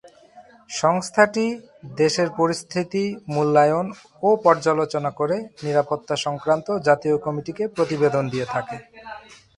[0.73, 1.45] সংস্থাটি
[1.95, 3.03] দেশের পরিস্থিতি
[3.33, 3.87] মূল্যায়ন
[4.23, 5.37] ও পর্যালোচনা করে
[5.63, 8.77] নিরাপত্তা সংক্রান্ত জাতীয় কমিটিকে প্রতিবেদন দিয়ে থাকে।